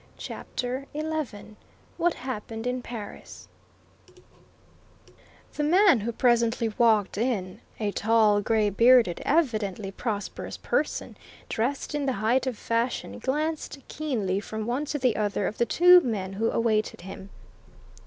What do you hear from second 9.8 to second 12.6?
prosperous person, dressed in the height of